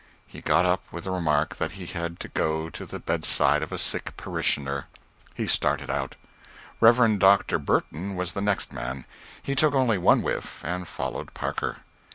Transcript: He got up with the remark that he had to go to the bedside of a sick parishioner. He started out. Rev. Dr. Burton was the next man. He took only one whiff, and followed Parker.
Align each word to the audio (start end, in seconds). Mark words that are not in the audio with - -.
He 0.25 0.41
got 0.41 0.65
up 0.65 0.91
with 0.91 1.03
the 1.03 1.11
remark 1.11 1.57
that 1.57 1.73
he 1.73 1.85
had 1.85 2.19
to 2.21 2.27
go 2.27 2.71
to 2.71 2.87
the 2.87 2.97
bedside 2.99 3.61
of 3.61 3.71
a 3.71 3.77
sick 3.77 4.17
parishioner. 4.17 4.87
He 5.35 5.45
started 5.45 5.91
out. 5.91 6.15
Rev. 6.79 7.19
Dr. 7.19 7.59
Burton 7.59 8.15
was 8.15 8.33
the 8.33 8.41
next 8.41 8.73
man. 8.73 9.05
He 9.43 9.53
took 9.53 9.75
only 9.75 9.99
one 9.99 10.23
whiff, 10.23 10.63
and 10.65 10.87
followed 10.87 11.35
Parker. 11.35 11.83